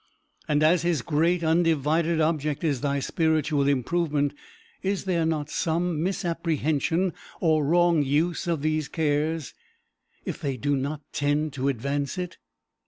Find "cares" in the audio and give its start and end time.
8.87-9.53